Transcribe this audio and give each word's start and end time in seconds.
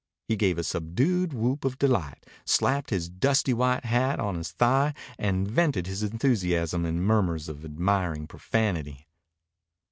He 0.27 0.35
gave 0.35 0.57
a 0.57 0.63
subdued 0.63 1.31
whoop 1.31 1.63
of 1.63 1.77
delight, 1.77 2.25
slapped 2.43 2.89
his 2.89 3.07
dusty 3.07 3.53
white 3.53 3.85
hat 3.85 4.19
on 4.19 4.33
his 4.33 4.49
thigh, 4.51 4.95
and 5.19 5.47
vented 5.47 5.85
his 5.85 6.01
enthusiasm 6.01 6.85
in 6.87 7.03
murmurs 7.03 7.47
of 7.47 7.63
admiring 7.63 8.25
profanity. 8.25 9.05